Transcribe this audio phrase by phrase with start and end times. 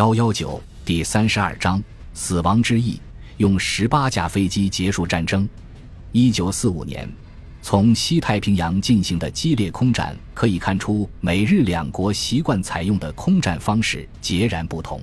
[0.00, 1.78] 幺幺九第三十二章
[2.14, 2.98] 死亡之翼，
[3.36, 5.46] 用十八架飞机结束战争。
[6.10, 7.06] 一九四五年，
[7.60, 15.02] 从西太平洋进行的激烈空战可以看出，美日两国习惯采用的空战方式截然不同。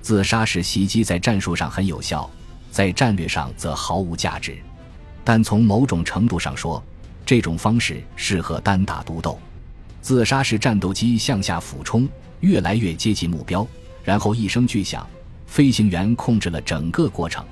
[0.00, 2.30] 自杀式袭击在战术上很有效，
[2.70, 4.56] 在战略上则毫无价值。
[5.22, 6.82] 但从某种程度上说，
[7.26, 9.38] 这种方式适合单打独斗。
[10.00, 12.08] 自杀式战斗机向下俯冲，
[12.40, 13.68] 越来越接近目标，
[14.02, 15.06] 然后一声巨响，
[15.46, 17.44] 飞行员控制了整个过程。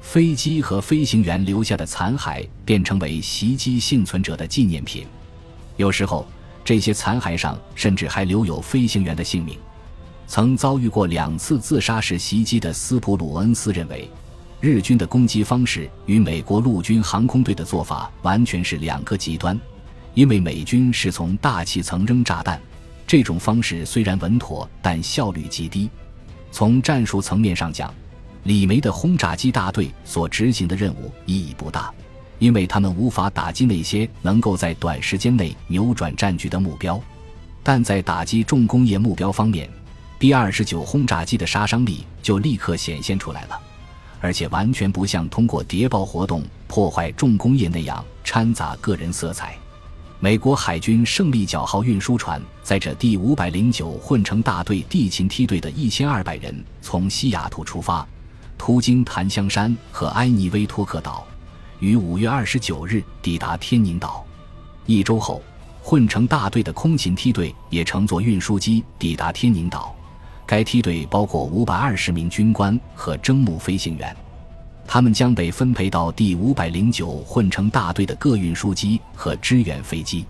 [0.00, 5.06] 飞机和飞行员留下的残骸便成为袭击幸存者的纪念品。
[5.76, 6.26] 有时候，
[6.64, 9.58] 这些残骸上甚至还留有飞行员的姓名。
[10.26, 14.08] 曾遭遇过两次自杀式袭击的斯普鲁恩斯认为。
[14.62, 19.58] 日军的攻击方式与美国陆军航空队的做法完全是两个极端，
[20.12, 22.60] 因为美军是从大气层扔炸弹，
[23.10, 25.90] 这种方式虽然稳妥，但效率极低。
[26.52, 27.92] 从战术层面上讲，
[28.44, 31.92] 李梅的轰炸机大队所执行的任务意义不大，
[32.38, 37.02] 因为他们无法打击那些能够在短时间内扭转战局的目标。
[37.64, 39.68] 但在打击重工业目标方面
[40.16, 43.60] ，B 二十九轰炸机的杀伤力就立刻显现出来了。
[44.20, 49.58] 而且完全不像通过谍报活动破坏重工业那样掺杂个人色彩。
[50.22, 58.06] 美国海军胜利角号运输船载着第五百零九混成大队地勤梯队的一千二百人从西雅图出发，
[58.58, 61.26] 途经檀香山和埃尼威托克岛，
[61.78, 64.22] 于五月二十九日抵达天宁岛。
[64.84, 65.42] 一周后，
[65.80, 69.96] 混成大队的空勤梯队也乘坐运输机抵达天宁岛。
[70.46, 74.14] 该梯队包括五百二十名军官和征募飞行员，
[74.92, 80.26] 他们将被分配到第五百零九混成大队的各运输机和支援飞机。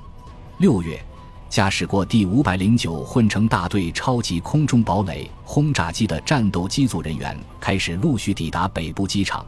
[0.58, 1.02] 六月，
[1.48, 9.46] 驾驶过第五百零九混成大队超级空中堡垒轰炸机的战斗机组人员开始陆续抵达北部机场，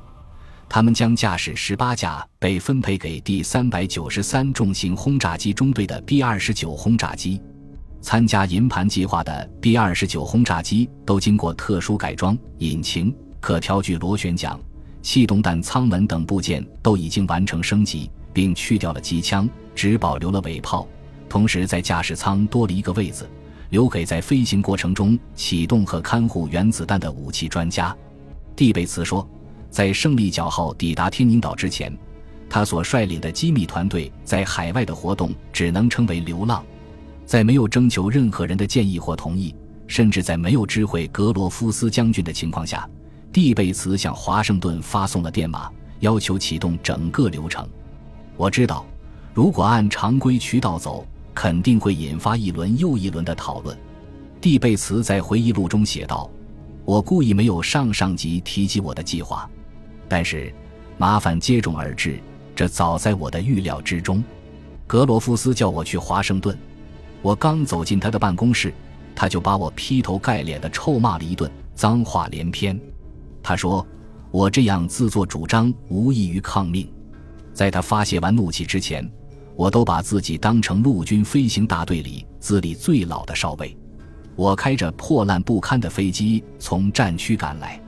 [0.67, 7.39] 他们将驾驶十八架被分配给第三百九十三重型轰炸机中队的 B 二十九轰炸机。
[8.01, 14.59] 参加银盘计划的 B 二十九轰炸机都经过特殊改装，引擎、可调距螺旋桨、
[15.03, 20.89] 气动弹舱门等部件都已经完成升级，并去掉了机枪，只保留了尾炮。
[21.29, 23.29] 同时，在驾驶舱多了一个位子，
[23.71, 27.95] 留给在飞行过程中启动和看护原子弹的武器专家。
[28.55, 29.29] 蒂贝茨说，
[29.71, 31.93] 在胜利角号抵达天宁岛之前，
[32.49, 36.63] 他所率领的机密团队在海外的活动只能称为流浪。
[37.25, 39.55] 在没有征求任何人的建议或同意，
[39.87, 42.87] 甚至在没有知会格罗夫斯将军的情况下，
[43.33, 45.71] 蒂贝茨向华盛顿发送了电码，
[46.01, 47.67] 要求启动整个流程。
[48.37, 48.85] 我知道，
[49.33, 53.75] 如果按常规渠道走，肯定会引发一轮又一轮的讨论。
[54.39, 56.31] 蒂贝茨在回忆录中写道
[56.85, 59.49] ：“我故意没有上上级提及我的计划，
[60.09, 60.53] 但是
[60.99, 62.21] 麻烦接踵而至，
[62.55, 64.23] 这早在我的预料之中。
[64.87, 66.57] 格罗夫斯叫我去华盛顿。”
[67.23, 68.75] 我刚走进他的办公室，
[69.15, 72.79] 他就把我劈头盖脸的臭骂了一顿，脏话连篇。
[73.43, 73.87] 他说
[74.31, 76.91] 我这样自作主张无异于抗命。
[77.53, 79.11] 在他发泄完怒气之前，
[79.57, 83.77] 我都把自己当成陆军飞行大队里资历最老的少尉。
[84.37, 87.79] 我开着破烂不堪的飞机从战区赶来。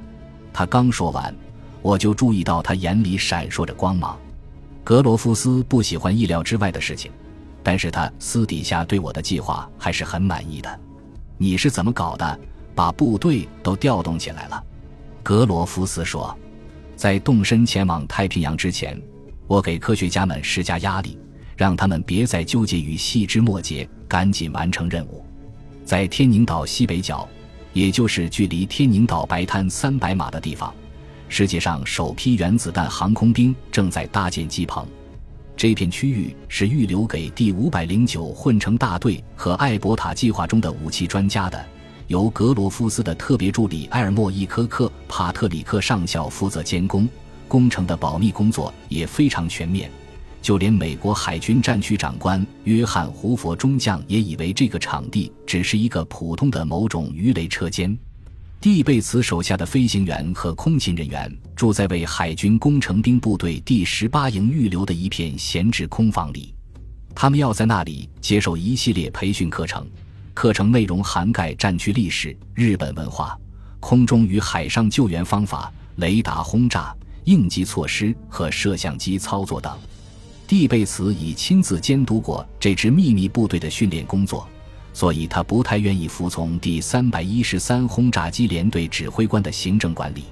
[0.52, 1.34] 他刚说完，
[1.80, 4.18] 我就注意到他眼里闪烁着光芒。
[4.82, 7.10] 格罗夫斯不喜欢意料之外的事情。
[7.66, 10.80] 但是他私底下对我的计划还是很满意的。
[11.38, 12.38] 你是怎么搞的？
[12.74, 14.62] 把部队都调动起来了？
[15.24, 16.38] 格罗夫斯说，
[16.96, 19.00] 在动身前往太平洋之前，
[19.46, 21.18] 我给科学家们施加压力，
[21.56, 25.24] 让他们别再纠结于细枝末节，赶紧完成任务。
[25.82, 27.26] 在天宁岛西北角，
[27.72, 30.72] 也就是距离天宁岛白滩三百码的地方，
[31.26, 34.86] 世界上首批原子弹航空兵正在搭建机棚。
[35.56, 41.64] 这片区域是预留给第五百零九混成大队和艾伯塔计划中的武器专家的，
[42.06, 47.08] 由格罗夫斯的特别助理埃尔莫伊科克帕特里克上校负责监工。
[47.46, 49.90] 工程的保密工作也非常全面，
[50.42, 57.96] 就连美国海军战区长官约翰胡佛中将也以为这个场地只是一个普通的某种鱼雷车间。
[58.60, 66.54] 蒂贝茨手下的飞行员和空勤人员住在为海军工程兵部队第十八营预留的一片闲置空房里，
[67.14, 69.86] 他们要在那里接受一系列培训课程，
[70.34, 73.38] 课程内容涵盖战区历史、日本文化、
[73.80, 76.94] 空中与海上救援方法、雷达轰炸、
[77.24, 79.72] 应急措施和摄像机操作等。
[80.46, 84.46] 蒂贝茨已亲自监督过这支秘密部队的训练工作。
[84.94, 90.24] 所以他不太愿意服从第三百一十三轰炸机联队指挥官的行政管理。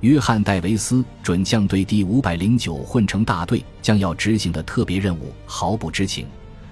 [0.00, 6.26] 约翰·戴维斯准将对第五百零九混成大队将要执行的特别任务毫不知情。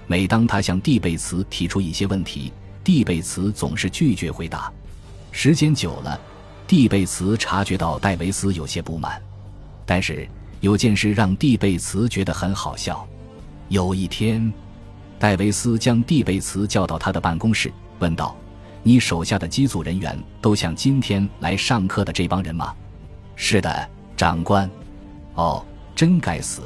[0.09, 4.73] 每当他向蒂贝茨提出一些问题，蒂贝茨总是拒绝回答。
[5.33, 6.19] 时间久了，
[6.67, 9.21] 蒂贝茨察觉到戴维斯有些不满。
[9.87, 10.29] 但是
[10.61, 13.07] 有件事让蒂贝茨觉得很好笑。
[13.69, 14.53] 有一天，
[15.19, 18.37] 戴维斯将蒂贝茨叫到他的办公室，问道
[18.83, 22.75] ：“你手下的机组人员都像今天来上课的这帮人吗
[23.37, 24.69] ？”“是的，长官。
[25.35, 26.63] ”“哦，真该死！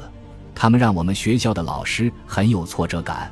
[0.55, 3.31] 他们让我们学校的老师很有挫折感。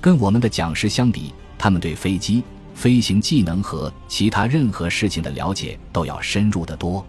[0.00, 2.42] 跟我们的讲师相比，他们对飞机、
[2.74, 7.06] 飞行技能和其他任何事情的了解都要深入得多。”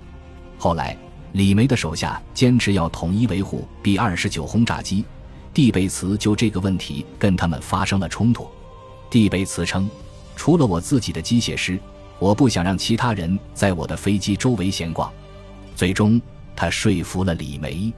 [0.59, 0.95] 后来，
[1.31, 5.03] 李梅的手下坚持要统一维护 B 二十九轰炸机。
[5.55, 8.47] 蒂贝茨就这个问题跟他们发生了冲突。
[9.09, 9.89] 蒂贝茨称
[10.37, 11.79] ：“除了我自己的机械师，
[12.19, 15.11] 我不想让其他人在我的飞机周围闲逛。”
[15.75, 16.21] 最终，
[16.55, 17.91] 他说服了李梅。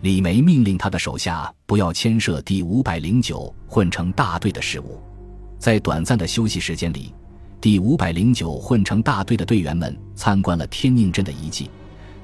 [0.00, 5.00] 李梅命令他的手下不要牵涉第五百零九混成大队的事务。
[5.62, 7.14] 在短暂的休息时间里，
[7.60, 11.70] 第五百零九混成大队的队员们参观了天宁镇的遗迹，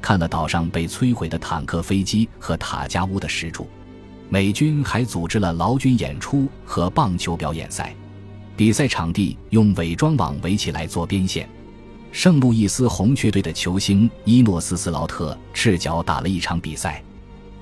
[0.02, 3.68] 看了岛上被摧毁的坦克、飞机和塔加屋的石柱。
[4.28, 7.94] 美军还组织了劳军演出和棒球表演赛，
[8.56, 11.48] 比赛场地用伪装网围起来做边线。
[12.10, 17.00] 圣路易斯红雀队的球星伊诺斯斯劳特赤脚打了一场比赛。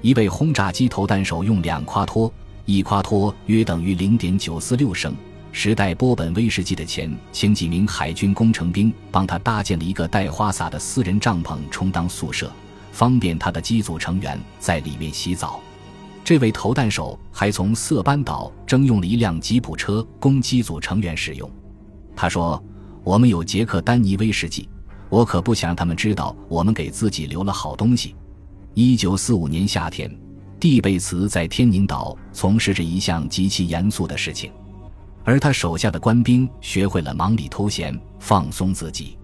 [0.00, 2.32] 一位轰炸机投弹手用两夸托，
[2.64, 5.14] 一夸托约等于零点九四六升
[5.58, 12.52] 时代波本威士忌的钱，请几名海军工程兵帮他搭建了一个带花洒的私人帐篷，充当宿舍，
[12.92, 15.58] 方便他的机组成员在里面洗澡。
[16.22, 21.50] 这位投弹手还从色班岛征用了一辆吉普车供机组成员使用。
[22.14, 22.62] 他说
[23.02, 24.68] ：“我们有杰克丹尼威士忌，
[25.08, 28.14] 我可不想让他们知道我们给自己留了好东西。”
[28.74, 30.14] 一九四五年夏天，
[30.60, 34.52] 蒂贝茨在天宁岛从事着一项极其严肃的事情，
[35.26, 39.18] 而他手下的官兵学会了忙里偷闲，放松自己。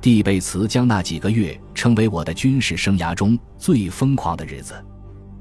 [0.00, 4.72] 蒂贝茨将那几个月称为我的军事生涯中最疯狂的日子。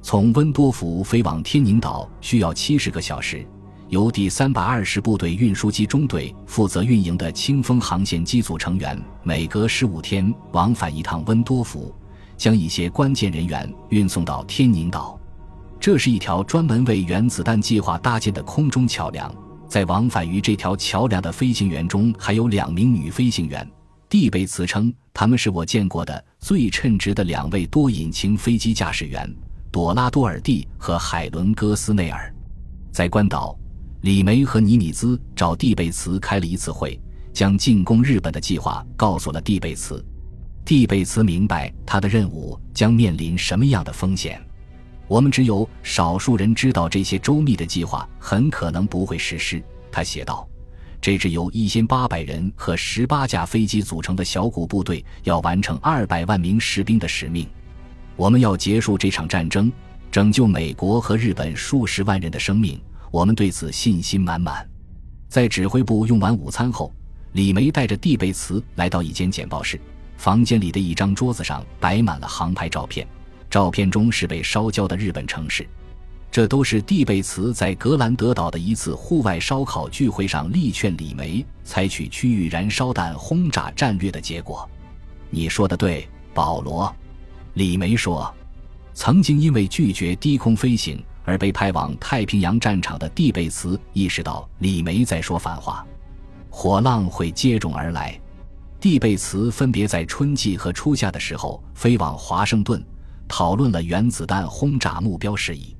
[0.01, 3.45] 从温多福飞往天宁岛需要七十个小时。
[3.89, 11.93] 由第三百二十部队运输机中队负责运营的清风航线机组成员，每隔十五天往返一趟温多福，
[12.35, 15.19] 将一些关键人员运送到天宁岛。
[15.79, 19.33] 这是一条专门为原子弹计划搭建的空中桥梁。
[19.69, 23.65] 在往返于这条桥梁的飞行员中，还有两名女飞行员。
[24.09, 29.31] 蒂贝茨称，他们是我见过的最称职的两位多引擎飞机驾驶员。
[29.71, 32.33] 朵拉多尔蒂和海伦戈斯内尔，
[32.91, 33.55] 在关岛，
[34.01, 36.99] 李梅和尼米兹找蒂贝茨开了一次会，
[37.31, 40.03] 将进攻日本的计划告诉了蒂贝茨。
[40.65, 44.41] 蒂贝茨明白他的任务将面临什么样的风险。
[45.09, 49.61] 我们只有少数人知道这些周密的计划很可能不会实施，
[49.91, 50.47] 他写道。
[51.01, 57.47] 这支由一千八百人和十八架飞机组成的小股部队要完成二百万名士兵的使命。
[58.15, 59.71] 我们要结束这场战争，
[60.11, 62.79] 拯救美国和日本数十万人的生命，
[63.09, 64.63] 我们对此信心满满。
[65.27, 66.93] 在指挥部用完午餐后，
[67.31, 69.79] 李梅带着蒂贝茨来到一间简报室，
[70.17, 73.07] 房间里的一张桌子上摆满了航拍照片，
[73.49, 75.67] 照片中是被烧焦的日本城市，
[76.29, 84.69] 这都是蒂贝茨在格兰德岛的一次户外烧烤聚会上力劝李梅采取区域燃烧弹轰炸战略的结果。
[85.31, 86.93] 你说的对，保罗。
[87.55, 88.31] 李梅说
[88.93, 95.85] ：“曾经因为拒绝低空飞行而被派往太平洋战场的蒂贝茨意识到李梅在说反话，
[96.49, 98.19] 火浪会接踵而来。
[98.79, 102.81] 蒂贝茨分别在春季和初夏的时候飞往华盛顿，
[103.29, 105.73] 讨论了原子弹轰炸目标事宜。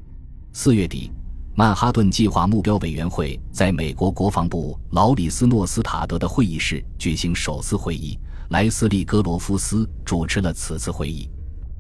[0.54, 1.12] 四月底，
[1.56, 8.18] 曼哈顿计划目标委员会在美国国防部劳里斯诺斯塔德的会议室举行首次会议，
[8.52, 11.30] 莱斯利戈罗夫斯主持了此次会议。”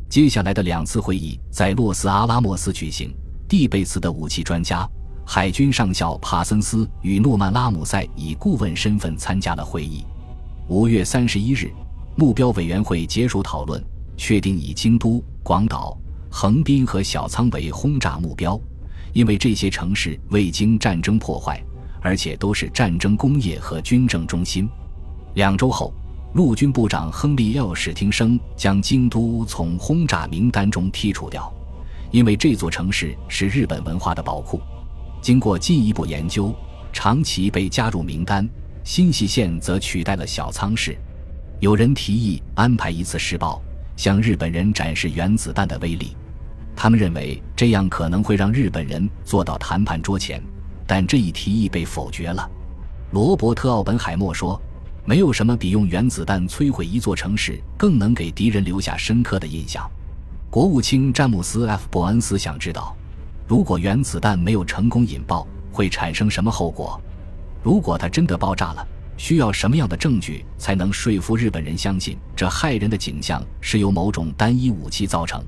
[0.09, 3.15] 接下来的两次会议在洛斯阿拉莫斯举行。
[3.47, 4.87] 蒂贝茨的武器专家、
[5.25, 10.05] 海军上校帕森斯与诺曼拉姆塞以顾问身份参加了会议。
[10.67, 11.71] 五月三十一日，
[12.15, 13.83] 目标委员会结束讨论，
[14.19, 15.97] 确定以京都、广岛、
[16.29, 18.59] 横滨和小仓为轰炸目标，
[19.13, 21.63] 因为这些城市未经战争破坏，
[22.01, 24.67] 而且都是战争工业和军政中心。
[25.35, 25.93] 两周后。
[26.33, 27.73] 陆军部长亨利· ·L.
[27.73, 31.51] 史汀生将京都从轰炸名单中剔除掉，
[32.11, 34.61] 因为这座城市是日本文化的宝库。
[35.23, 36.53] 经过进一步研究，
[36.93, 38.47] 长崎被加入名单，
[38.83, 40.95] 新舄县则取代了小仓市。
[41.59, 43.59] 有人提议安排一次试爆，
[43.99, 46.15] 向日本人展示原子弹的威力。
[46.73, 50.41] 他们认为这样可能会让日本人坐到谈判桌前，
[50.87, 52.49] 但这一提议被否决了。
[53.11, 54.59] 罗伯特·奥本海默说
[55.03, 59.85] ：“没有什么比用原子弹摧毁一座城市更能给敌人留下深刻的印象。”
[60.49, 62.95] 国务卿詹姆斯 ·F· 伯恩斯想知道，
[63.49, 66.97] 如果原子弹没有成功引爆，会产生什么后果？
[67.61, 68.87] 如果它真的爆炸了？
[69.19, 75.43] 需要什么样的证据才能说服日本人相信这骇人的景象是由某种单一武器造成？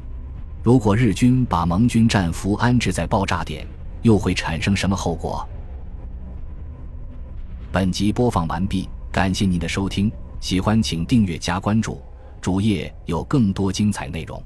[0.62, 3.66] 如果日军把盟军战俘安置在爆炸点，
[4.02, 5.48] 又会产生什么后果？
[7.72, 10.12] 本集播放完毕，感谢您的收听，
[10.42, 12.02] 喜欢请订阅加关注，
[12.42, 14.44] 主页有更多精彩内容。